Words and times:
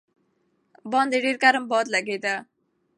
باندې 0.91 1.17
ډېر 1.23 1.35
ګرم 1.43 1.63
باد 1.71 1.85
لګېده. 1.95 2.35